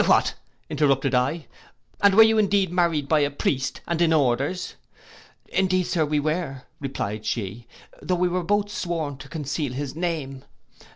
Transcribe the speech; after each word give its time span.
'What,' 0.03 0.33
interrupted 0.67 1.13
I, 1.13 1.45
'and 2.01 2.15
were 2.15 2.23
you 2.23 2.39
indeed 2.39 2.71
married 2.71 3.07
by 3.07 3.19
a 3.19 3.29
priest, 3.29 3.81
and 3.87 4.01
in 4.01 4.11
orders?'—'Indeed, 4.11 5.83
Sir, 5.85 6.07
we 6.07 6.19
were,' 6.19 6.63
replied 6.79 7.23
she, 7.23 7.67
'though 8.01 8.15
we 8.15 8.27
were 8.27 8.41
both 8.41 8.71
sworn 8.71 9.17
to 9.17 9.29
conceal 9.29 9.73
his 9.73 9.93
name. 9.95 10.43